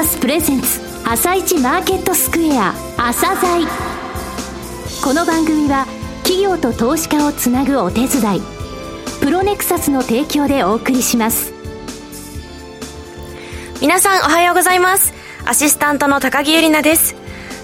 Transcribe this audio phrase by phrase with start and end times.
[0.00, 3.66] サスプレゼンツ朝一マーケットスクエア朝鮮
[5.04, 5.84] この番組は
[6.22, 8.40] 企業と投資家をつなぐお手伝い
[9.20, 11.52] プロネクサスの提供でお送りします。
[13.82, 15.12] 皆さんおはようございます。
[15.44, 17.14] アシスタントの高木ゆりなです。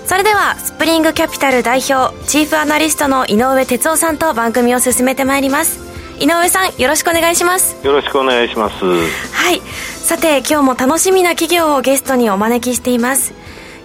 [0.04, 5.85] それではスプリングキャピタル代表チーフアナリストの井上哲夫さんと番組を進めてまいります。
[6.18, 7.84] 井上さんよろしくお願いします。
[7.86, 8.84] よろしくお願いします。
[8.84, 9.60] はい。
[9.60, 13.34] さて今日も楽しみな企業をゲストにお招きしています。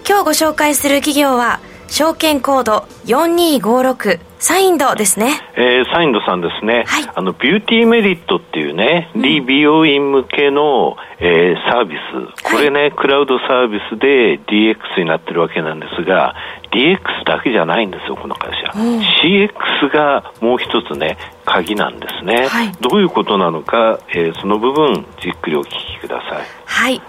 [0.08, 5.40] 今日ご紹介する企業は証券コード4256サインドですね。
[5.56, 6.84] えー、サインドさんですね。
[6.86, 12.42] はい、あの、ビューティーメリットっていうね、うん、美容院向けの、えー、サービス。
[12.42, 16.34] これね、はい、クラウドサービスで DX になってるわけなんですが、
[16.72, 18.78] DX だけじゃないんですよ、この会社。
[18.78, 22.46] うん、CX がもう一つね、鍵なんですね。
[22.48, 26.42] はい、どういうことなのか、えー、その部分、じっくりお聞きください。
[26.64, 27.00] はい。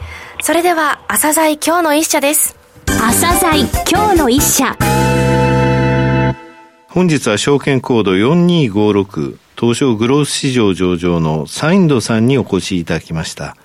[0.41, 2.57] それでは、朝鮮今日の一社です。
[2.85, 4.75] 朝鮮今日の一社。
[6.89, 13.55] 本日は証券コード4256東証グロース市場上場のサインドさんにお越しいただきました。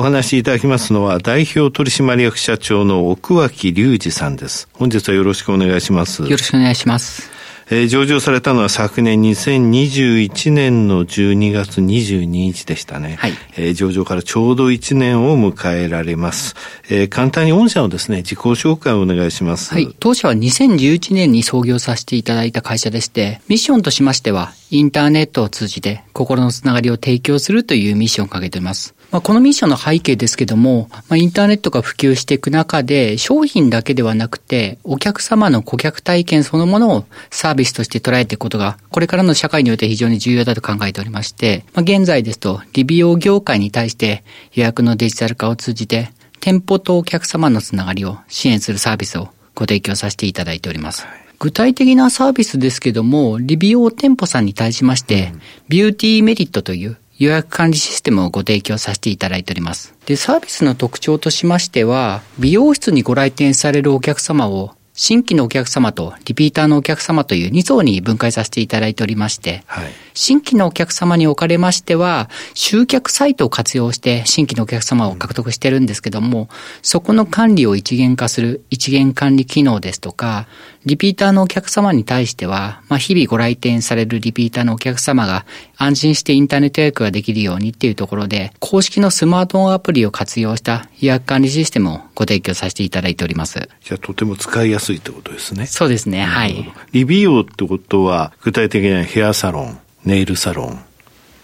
[0.00, 4.68] お話しいただきますのは代表取締役社長の奥脇隆二さんです。
[4.72, 6.22] 本日はよろしくお願いします。
[6.22, 7.28] よろしくお願いします。
[7.68, 13.16] えー、上場されたのは昨年2021年の12月22日でしたね。
[13.18, 13.32] はい。
[13.56, 16.54] えー、上場からちょうど1年を迎えられます。
[16.88, 19.74] えー、簡単に御社のですね、自己紹介をお願いします。
[19.74, 19.92] はい。
[19.98, 28.94] 当社は2011年に創業させていただいた会社でして、ミッションとしましては、インターネットを通じて心のつながりを提供するというミッションをかけています。
[29.10, 51.06] まあ、このミッションの背景ですけども、まあ、インターネットが普及していく中で、商品だけではなくて、お客様の顧客体験そのものをサービスとして捉えていくことが、これからの社会において非常に重要だと考えておりまして、まあ、現在ですと、リビオ業界に対して予約のデジタル化を通じて、店舗とお客様のつながりを支援するサービスをご提供させていただいております。
[51.38, 55.32] 具体的なサービスですけども、リビオ店舗さんに対しまして、
[55.68, 59.94] ビューティーメリットという予約管理システムをご提供させていただいております。
[60.06, 76.48] で、サービスの特徴としましては、美容室にご来店されるお客様を新規のお客様とリピーターのお客様という2層に分解させていただいておりまして、はい、新規のお客様におかれましては、集客サイトを活用して新規のお客様を獲得してるんですけども、
[76.82, 80.48] そこの管理を一元化する一元管理機能ですとか、
[80.84, 85.46] リピーターのお客様に対しては、まあ、日々ご来店されるリピーターのお客様が
[85.80, 93.68] 安心してインターネット予約ができるようにっていうところで、公式のスマートフォンアプリを活用した予約管理システムをご提供させていただいております。
[93.84, 95.66] じゃあ、とても使いやすいってことですね。
[95.66, 96.72] そうですね、はい。
[96.90, 100.80] 理美容ってことは、具体的にはヘアサロン、ネイルサロン、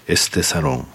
[0.08, 0.86] エステサロン、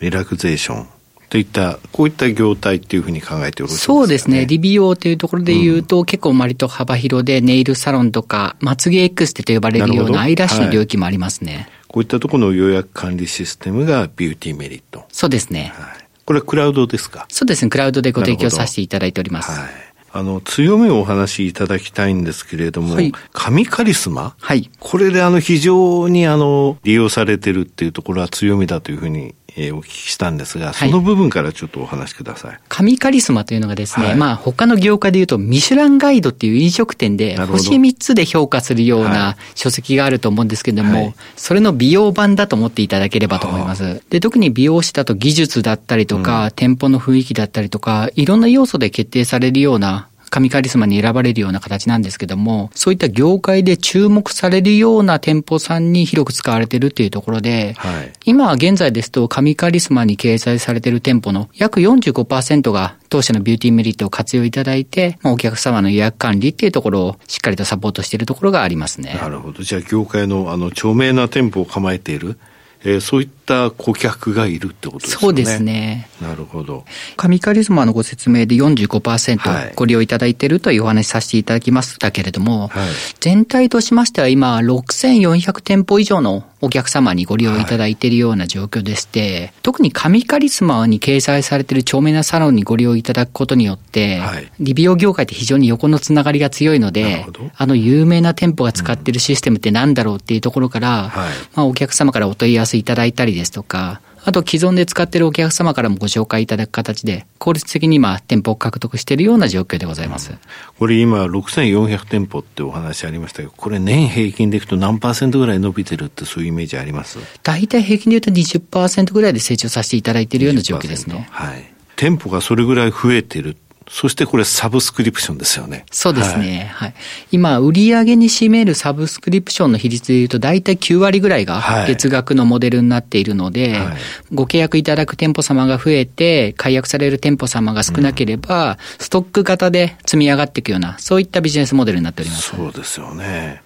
[0.00, 0.86] リラクゼーション、
[1.28, 4.44] といった、こういった業態っていうふうに考えてよろしいですか、ね、そうですね。
[4.44, 11.68] 理美容というところで言うと、うん、結構割と幅広で、ネイルサロンとか、まつげエクステと呼ばれるようなアイラッシュの領域もありますね。
[11.88, 15.04] はい、こういったところの予約管理システムがビューティーメリット。
[15.10, 15.72] そうですね。
[15.74, 17.26] はい、これはクラウドですか？
[17.30, 17.70] そうですね。
[17.70, 19.50] クラウドでご提供させていただいております。
[19.50, 19.70] はい。
[20.10, 24.34] あの、強みをお話しいただきたいんですけれども、はい、神カリスマ？
[24.40, 24.70] はい。
[24.80, 32.58] これであの、非常にあの、利用されてるっていうところは強みだというふうにえー、お聞きしたんですが、その部分からちょっとお話しください。
[32.68, 44.00] 神カリスマというのがですね、はい、まあ他の業界で言うとミシュランガイドっていう飲食店で星3つで評価するような書籍があると思うんですけれども、はい、それの美容版だと思っていただければと思います。
[44.10, 69.18] で、特に美容師だと技術だったりとか、うん、店舗の雰囲気だったりとか、いろんな要素で決定されるような神カリスマに選ばれるような形なんですけども、そういった業界で注目されるような店舗さんに広く使われているっていうところで、はい、今現在ですと神カリスマに掲載されている店舗の約45%が当社のビューティーメリットを活用いただいて、まあ、お客様の予約管理っていうところをしっかりとサポートしているところがありますね。
[69.20, 69.62] なるほど。
[69.62, 72.38] じゃあ業界のあの著名な店舗を構えている
[72.84, 75.20] えー、そういった顧客がいるってことですね。
[75.20, 76.08] そうですね。
[76.20, 76.84] なるほど。
[77.16, 82.88] 神カリスマのご説明で45%ご利用いただいているというお話しさせていただきましたけれども、はい、
[83.20, 97.26] 全体としましては今6400店舗以上のお客様にご利用いただいているような状況でして、はい、特に神カリスマに掲載されている著名なサロンにご利用いただくことによって、はい、リビオ業界って非常に横のつながりが強いので、
[97.56, 101.12] あの有名な店舗が使っているシステムって何だろうっていうところから、うん、ま
[101.54, 110.32] あ、お客様からお問い合わせいただいたりですとか、あと既存で使っているお客様からもご紹介いただく形で、効率的に今店舗を獲得しているような状況でございます。
[110.32, 110.38] うん、
[110.78, 117.18] これ今6400店舗ってお話ありましたけど、これ年平均でいくと何パーセントぐらい伸びてるってそういうイメージあります？
[117.42, 121.28] 大体平均で言うと20%ぐらいで成長させていただいているような状況ですね。
[121.30, 121.72] はい。
[121.96, 123.56] 店舗がそれぐらい増えてる
[123.90, 125.86] そしてこれサブスクリプションですよね。
[125.90, 126.70] そうですね。
[126.74, 126.88] はい。
[126.88, 126.94] はい、
[127.32, 133.96] 今、売上に占めるサブスクリプションの比率でいうと、大体9割ぐらいが月額のモデルになっているので、はい、
[134.32, 142.54] ご契約いただく店舗様が増えて、解約される店舗様が少なければ、うん、ストック型で積み上がっていくような、そういったビジネスモデルになっております。
[142.56, 143.62] そうですよね。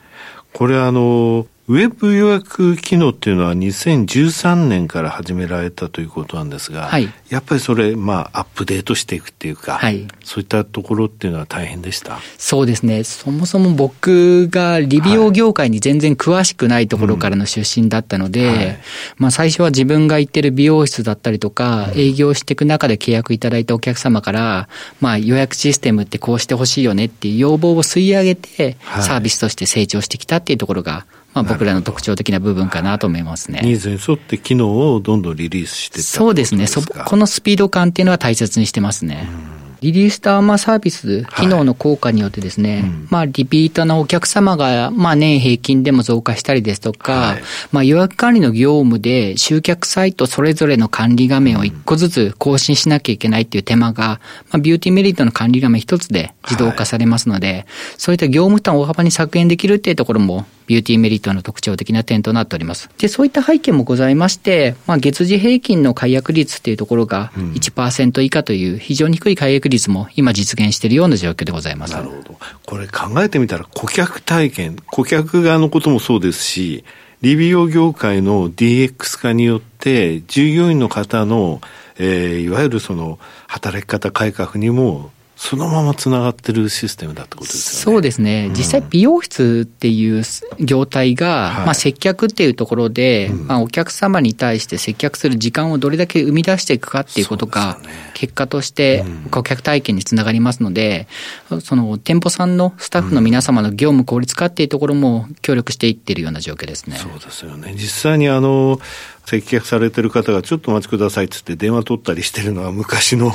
[0.52, 12.18] これあの、ウェブ予約機能っていうのは2013年から始められたということなんですが、はい、やっぱりそれ、まあ、アップデートしていくっていうか、はい、そういったところっていうのは大変でした？
[12.36, 13.04] そうですね。
[13.04, 18.78] そもそも僕が理美容業界に全然詳しくないところからの出身だったので、はい、
[19.18, 24.68] まあ、最初は自分が行ってる美容室だったりとか、営業していく中で契約いただいたお客様から、
[25.00, 33.61] まあ、予約システムってこうしてほしいよねっていう要望を吸い上げて、サービスとして成長してきたっていうところが、まあ、僕らの特徴的な部分かなと思いますね。
[33.62, 36.67] ニーズに沿って機能をどんどんリリースしていったそうですね。
[36.67, 36.82] そ。
[36.82, 39.29] このスピード感っていうのは大切にしてますね。
[39.56, 39.62] うん。
[39.82, 47.43] リリースターマサービス、機能の効果によってですね、はいうん、まあ、リピートのお客様が、まあ、年平均でも増加したりですとか、はい、
[47.73, 54.20] まあ、予約管理の業務で、集客サイトそれぞれの管理画面を一個ずつ更新しなきゃいけないっていう手間が、
[54.52, 57.67] まあ、ビューティーメリットの管理画面一つで自動化されますので、はい、
[57.99, 62.88] そういった業務負担を大幅に削減できるっていうところも、ビューティーメリットの特徴的な点となっております。
[62.98, 71.94] で、そういった背景もございまして、まあ、月次平均の解約率っていうところが1%以下という非常に低い解約率も今実現しているような状況でございます。
[71.94, 72.38] なるほど。
[72.66, 76.84] これ考えてみたら顧客体験、顧客側のこともそうですし、
[77.22, 81.60] リビオ業界の DX 化によって、従業員の方の、
[81.98, 85.12] えー、いわゆるその働き方改革にも
[85.44, 87.96] そのままつながってるシステムだってことですよね。
[87.96, 88.50] そうですね。
[88.50, 90.22] 実際美容室っていう
[90.60, 97.80] 業態が、はい、まあ接客っていうところで、うん、まあお客様に対して接客する時間をどれだけ生み出していくかっていうことが、
[98.14, 101.08] 結果として顧客体験につながりますので、
[101.50, 106.98] うん、その店舗さんのスタッフの皆様の業務効率化っていうところも協力していってるような状況ですね。
[106.98, 107.74] そうですよね。
[107.74, 108.78] 実際にあの、
[109.26, 113.32] 接客されてる方がちょっとお待ちくださいっつって電話取ったりしてるのは昔の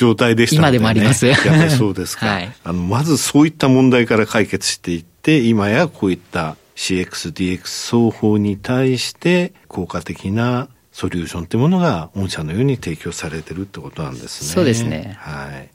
[0.00, 1.26] 状態でしたね、今でもあります。
[1.26, 2.26] やっぱりそうですか。
[2.26, 14.50] はい、あの、まずそういった問題から解決していって、今やこういった CX、DX 双方に対して効果的なソリューションというものが御社のように提供されてるってことなんですね。
[14.50, 15.18] そうですね。
[15.20, 15.68] はい。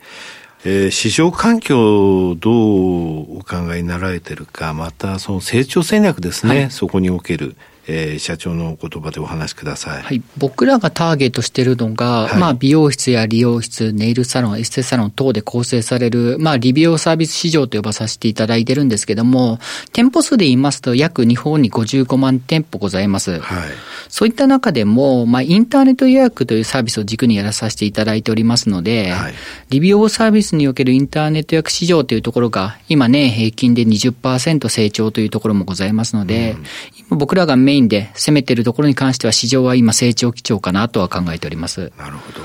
[0.68, 7.56] えー、市場環境をどうお考えになられてるか、またその成長戦略ですね、はい、そこにおける。
[7.88, 10.02] えー、社長の言葉でお話しください。
[10.02, 10.22] はい。
[10.38, 19.60] 僕らがターゲットしているのが、はい、まあ、美容室や理容室、ネイルサロン、エステサロン等で構成される、まあ、リ美容サービス市場と呼ばさせていただいてるんですけども、
[19.94, 23.40] 店舗数で言いますと、約日本に55万店舗ございます。
[23.40, 23.70] はい。
[24.10, 29.34] そういった中でも、まあ、インターネット予約というサービスを軸にやらさせていただいておりますので、はい、
[29.70, 36.64] リ美容サービスにおけるインターネット予約市場というところが、今ね、平均で20%成長というところもございますので、うん、
[37.10, 41.92] 今僕らがメインで攻めているところに関しては市場は今成長基調かなとは考えております。
[41.98, 42.40] なるほど。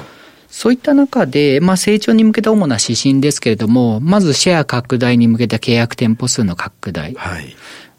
[0.48, 7.14] そういった中で、まあ成長に向けた主な指針ですけれども、まずシェア拡大に向けた契約店舗数の拡大。
[7.14, 7.54] はい。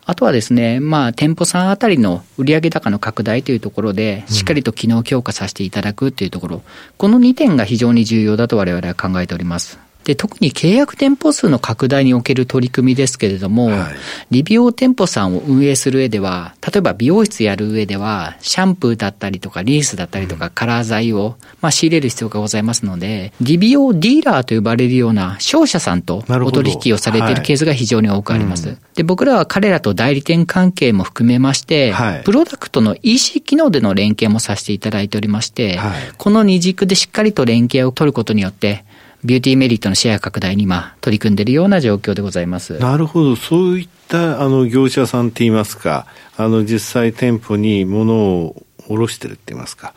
[0.05, 6.63] あとはですね、まあ、店舗さんあたりの売上高の拡大というところで、しっかりと機能強化させていただくというところ、
[6.97, 9.79] この2点が非常に重要だと我々は考えております。
[10.03, 13.95] で、特に契約店舗数の拡大における取り組みですけれども、はい、
[14.31, 28.67] 理美容店舗さんを運営する上では、例えば美容室やる上では、シャンプーだったりとか、リースだったりとか、カラー剤を、まあ、仕入れる必要がございますので、理美容ディーラーと呼ばれるような商社さんとお取引をされているケースが非常に多くあります。
[28.67, 35.79] はいうん、で、僕らは彼らと代理店関係も含めまして、はい、プロダクトの EC 機能での連携もさせていただいておりまして、
[36.17, 38.83] この二軸でしっかりと連携を取ることによって、
[39.23, 42.77] ビューティーメリットのシェア拡大に今取り組んでいるような状況でございます。
[42.79, 43.35] なるほど。
[43.35, 49.93] そういったあの業者さんって言いますか、あの実際店舗に物を卸してるって言いますか。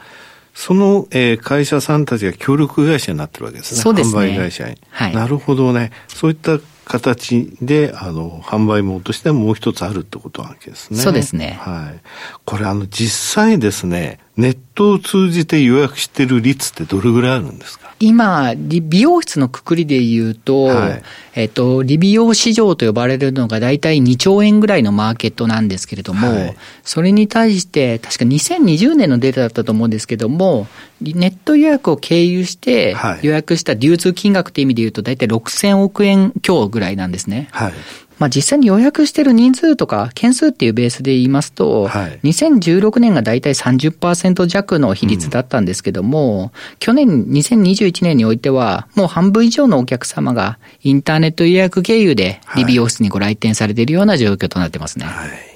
[0.55, 3.81] その、えー、会社さんたちが協力会社になってるわけですね。
[3.81, 4.23] そうですね。
[4.23, 4.79] 販売会社に。
[4.91, 5.15] はい。
[5.15, 5.91] なるほどね。
[6.09, 10.99] そういった形で、あの、販売網としてもう一つあるってことなわけですね。
[10.99, 11.59] そうですね。
[11.61, 12.01] はい。
[12.45, 17.95] これ、あの、実際ですね、ネットを通じて予約してる率ってどれぐらいあるんですか？
[18.01, 21.03] 今、美容室のくくりで言うと、はい、
[21.35, 30.67] えっと、理美容市場と呼ばれるのが大体2兆円ぐらいのマーケットなんですけれども、はい、それに対して、確か2020年のデータだったと思うんですけども、
[31.01, 37.49] ネット予約を経由して予約した流通金額という意味で言うと大体6000億円強ぐらいなんですね。
[37.53, 37.73] はい、
[38.19, 55.07] まあ実際に予約してる人数とか件数っていうベースで言いますと、はい、2016年がだいたい30%弱の比率だったんですけども、うん、去年2021年においては、もう半分以上のお客様がインターネット予約経由でリビオフィスにご来店されているような状況となってますね。
[55.07, 55.54] はい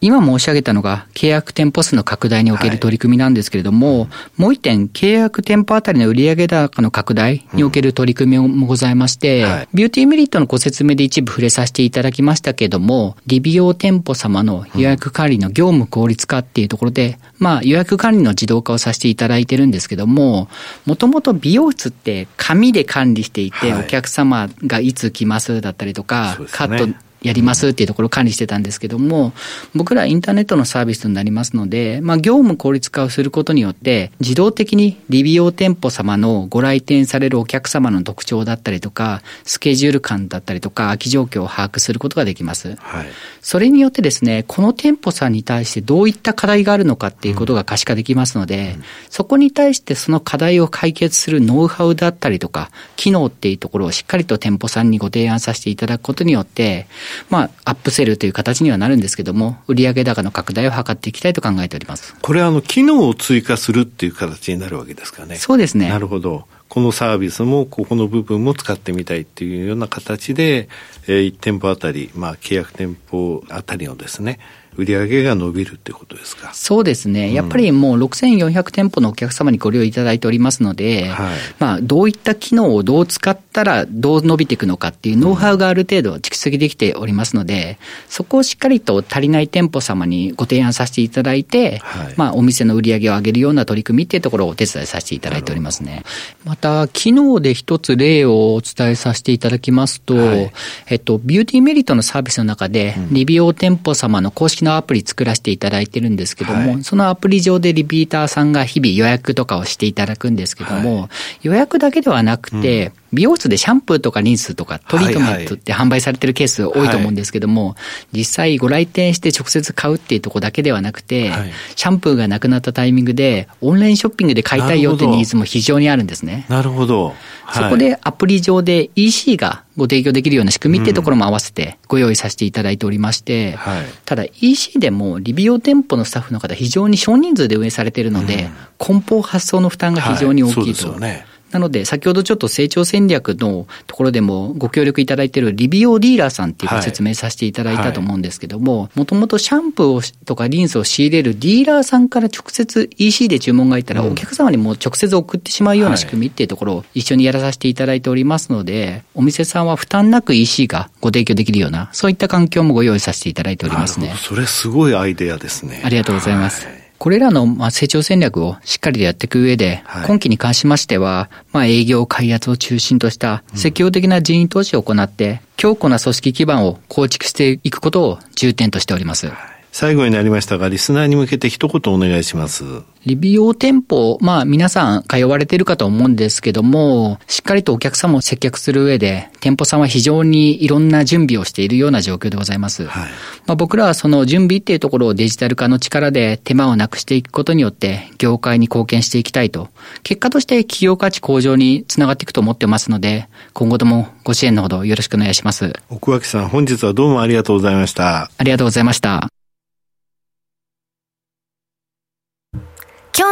[0.00, 20.48] 今申し上げたのが契約店舗数の拡大における取り組みなんですけれども、はい、もう一点、契約店舗あたりの売上高の拡大における取り組みもございまして、うんはい、ビューティーメリットのご説明で一部触れさせていただきましたけれども、利美容店舗様の予約管理の業務効率化っていうところで、まあ予約管理の自動化をさせていただいてるんですけども、
[20.86, 29.32] もともと美容室って紙で管理していて、お客様がいつ来ますだったりとか、カットやりますっていうところを管理してたんですけども、
[29.74, 42.76] 僕らインターネットのサービスになりますので、まあ業務効率化をすることによって、自動的にリビオ店舗様のご来店されるお客様の特徴だったりとか、スケジュール感だったりとか、空き状況を把握することができます。
[42.78, 43.06] はい、
[43.42, 56.86] それによってですね、この店舗さんに対してどういった課題があるのかっていうことが可視化できますので、うん、そこに対してその課題を解決するノウハウだったりとか、機能っていうところをしっかりと店舗さんにご提案させていただくことによって、
[57.28, 62.14] まあ、アップセルという形にはなるんですけども、売上高の拡大を図っていきたいと考えております。
[62.20, 65.36] これは、あの、機能を追加するっていう形になるわけですかね。
[65.36, 65.88] そうですね。
[65.88, 66.46] なるほど。
[66.68, 70.68] このサービスも、ここの部分も使ってみたいっていうような形で、
[71.08, 74.38] えー、1店舗あたり、まあ、契約店舗あたりのですね、
[74.76, 76.54] 売り上げが伸びるってことですか？
[76.54, 96.04] そうですね、やっぱりもう6400店舗のお客様にご利用いただいておりますので、はい、まあ、どういった機能をどう使ったらどう伸びていくのかっていうノウハウがある程度蓄積できておりますので、そこをしっかりと足りない店舗様にご提案させていただいて、はい、まあ、お店の売り上げを上げるような取り組みっていうところをお手伝いさせていただいておりますね。
[96.44, 100.52] また、機能で一つ例をお伝えさせていただきますと、はい、
[100.86, 111.08] えっと、ビューティーメリットのサービスの中で、理美容店舗様の公式のアプリ作らせていただいてるんですけども、はい、そのアプリ上でリピーターさんが日々予約とかをしていただくんですけども、はい、
[111.42, 117.76] 予約だけではなくて、うん美容室でシャンプーとかリンスとかトリートメントって販売されてるケース多いと思うんですけども、は
[118.12, 126.46] い、実際ご来店して直接買うっていうとこだけではなくて、はい、シャンプーがなくなったタイミングでオンラインショッピングで買いたいよってニーズも非常にあるんですね。
[126.48, 127.14] なるほど。
[127.52, 140.92] そこでアプリ上で EC がご提供できるような仕組みっていうところも合わせてご用意させていただいておりまして、はい、ただ EC でもリビオ店舗のスタッフの方非常に少人数で運営されているので、うん、梱包発送の負担が非常に大きいと。
[140.92, 141.00] はい。
[141.00, 164.14] ね、なので、先ほどちょっと成長戦略のところでもご協力いただいているリビオディーラーさんっていうご説明させていただいたと思うんですけども、もともとシャンプーをとかリンスを仕入れるディーラーさんから直接 EC で注文がいったら、お客様にも直接送ってしまうような仕組みっていうところを一緒にやらさせていただいておりますので、お店さんは負担なく EC がご提供できるような、そういった環境もご用意させていただいておりますね。
[164.16, 165.82] それすごいアイデアですね。
[165.84, 166.66] ありがとうございます。
[166.66, 179.32] はいこれらのま成長戦略をしっかりとやっていく上で、今期に関しましては、まあ営業開発を中心とした積極的な人員投資を行って、強固な組織基盤を構築していくことを重点としております。
[179.80, 182.64] 最後になりましたが、リスナーに向けて一言お願いします。
[183.06, 192.84] リビオ店舗、まあ皆さん通われているかと思うんですけども、しっかりとお客様を接客する上で、店舗さんは非常にいろんな準備をしているような状況でございます。
[192.84, 193.10] はい、
[193.46, 199.68] まあ、僕らはその準備っていうところをデジタル化の力で手間をなくしていくことによって、業界に貢献していきたいと。
[200.02, 205.72] 結果として企業価値向上につながっていくと思ってますので、今後ともご支援のほどよろしくお願いします。
[205.88, 208.30] 奥脇さん、本日はどうもありがとうございました。
[208.36, 209.30] ありがとうございました。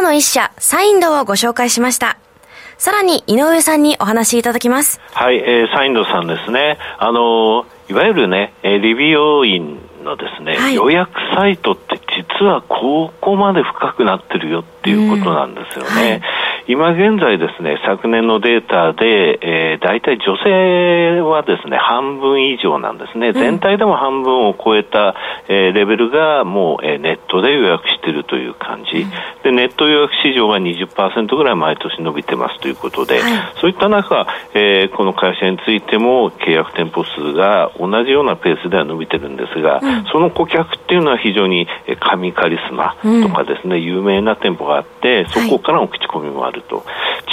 [0.08, 2.16] の一社、サインドをご紹介しました。
[2.78, 5.02] さらに、井上さんにお話しいただきます。
[5.12, 6.78] はい、えー、サインドさんですね。
[6.98, 12.00] あのいわゆるね、リビオ員のですね、はい、予約サイトって
[12.38, 15.90] 実はここまで深くなってるよっていうことなんですよね。
[15.90, 16.22] はい
[16.68, 23.32] 今現在ですね、昨年のデータで、えー、大体女性はですね、半分以上なんですね。
[23.32, 25.14] 全体でも半分を超えた、
[25.48, 29.06] えー、レベルがもう、えー、ネットで予約しているという感じ。
[29.42, 33.32] で、ネット予約市場が20%ぐらい毎年伸びてますということで、はい、
[33.62, 41.66] そういった中、えー、この会社についても契約店舗数が同じようなペースでは伸びてるんですが、うん、その顧客っていうのは非常に
[41.98, 46.84] 神カリスマとかですね、うん、有名な店舗があって、そこからの口コミもあると。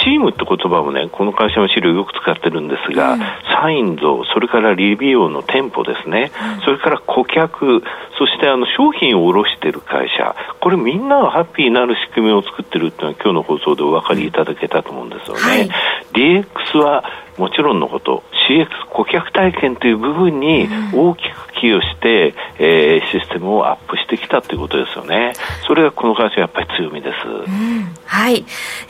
[0.02, 3.20] チームって言葉もね、この会社の資料よく使ってるんですが、うん、
[3.60, 7.82] サインド、それからリビオの店舗ですね、うん、それから顧客、
[8.18, 15.42] そしてあの商品を卸している会社、これみんながハッピーになる仕組みを作ってるっていうのは今日の放送でお分かりいただけたと思うんですよね。
[15.42, 15.68] はい、
[16.12, 17.04] DX は
[17.38, 25.32] もちろんのこと CX 顧客体験という部分に大きく寄与して、うん、えー、システムをアップしてきたということですよね。
[25.66, 28.44] それがこの会社やっぱり強みです、うん、はい。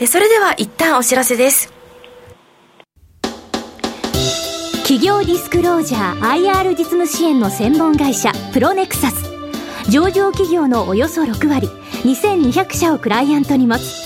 [0.07, 1.73] それでは一旦お知らせです。
[4.83, 9.27] 企業ディスクロージャー IR 実務支援の専門会社プロネクサス。
[9.91, 11.69] 上場企業のおよそ6割
[12.05, 14.06] 2200社をクライアントに持つ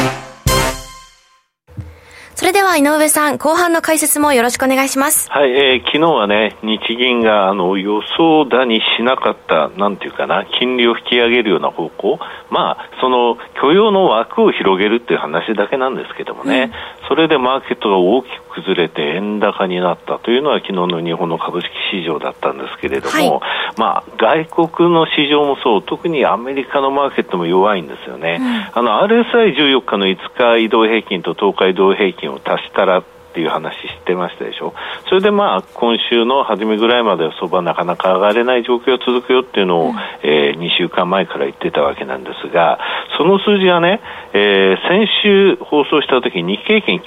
[2.51, 5.31] れでは井上さん、後半の解説もよろしくお願いします。
[5.31, 28.39] はい、えー、昨日はね、日銀があの予想だにしなかった、なんていうかな、金利を引き上げるような方向、まあ、その許容の枠を広げるっていう話だけなんですけどもね、うん、それでマーケットが大きく崩れて円高になったというのは昨日の日本の株式市場だったんですけれども、はい、まあ、外国の市場もそう、特にアメリカのマーケットも弱いんですよね。
[28.39, 34.73] うん、あの、RSI14 日の5日移動平均と10日移動平均を足したらっていう話知ってましたでしょ。
[35.07, 42.79] それでまあ今週の初めぐらいまでは相場なかなか上がれない状況が続くよっていうのを、うん、えー、2週間前から言ってたわけなんですが
[43.17, 44.01] その数字はね、
[44.33, 46.99] えー、先週放送した時日経平均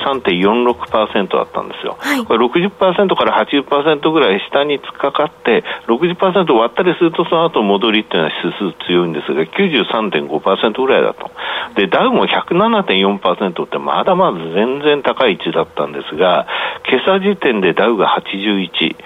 [0.00, 11.30] 93.46%だったんですよ、はい、これ60%から80%ぐらい下に突っかかって60%割ったりするとその後戻りっていうのは指数強いんですが93.5%ぐらいだと。
[11.76, 16.46] でダウも107.4%ってまだまだ全然高い位置だったんですが
[16.88, 18.96] 今朝時点でダウが81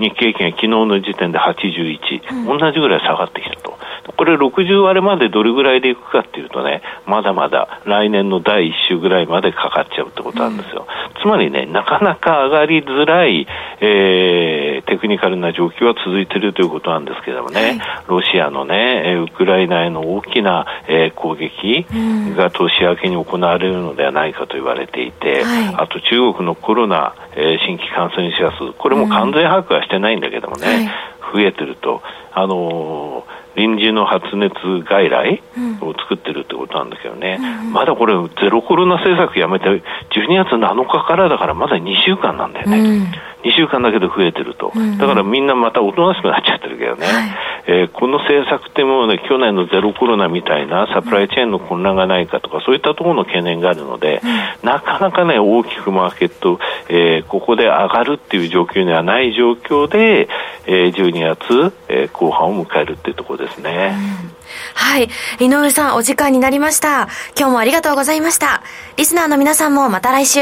[0.00, 3.78] 日経平均は昨日の時点で81、うん、同じぐらい下がってきたと。
[4.16, 10.86] これ60割れまでどれぐらいでいくかっていうとね、まだまだ来年の第1週ぐらいまでかかっちゃうってことなんですよ。
[11.16, 13.46] うん、つまりね、なかなか上がりづらい、
[13.80, 21.86] えー、テクニカルな状況は続いているということなんですけどもね、はい、ロシアのね、ウクライナへの大きな、えー、攻撃
[22.36, 34.54] が年明けに行われるのではないかと言われていて、はい、あと中国のコロナ、えー、新規感染者数、これも完全把握はしてないんだけどもね、はい増えてると、あのー臨時の発熱
[34.88, 35.42] 外来
[35.82, 39.82] を作ってるってことなんだけどね、うん、まだこれ、ゼロコロナ政策やめて、12
[40.44, 43.02] 月7日からだから、まだ2週間なんだよね、うん、
[43.42, 47.30] 2週間だけで増えてると、だからみんなまたおとなしくなっちゃってるけどね、はい、
[47.70, 60.28] えー、この政策ってもうね、去年のゼロコロナみたいなサプライチェーンの混乱がないかとか、そういったところの懸念があるので、うん、なかなかね、大きくマーケット、えー、ここで上がるっていう状況にはない状況で、
[60.66, 63.94] えー、12月、えー、後半を迎えるっていうところですね。
[64.74, 65.08] はい。
[65.38, 67.06] 井上さん、お時間になりました。
[67.38, 68.62] 今日もありがとうございました。
[68.96, 70.40] リスナーの皆さんもまた来週。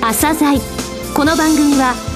[0.00, 0.58] 朝鮮
[1.14, 2.15] この番組は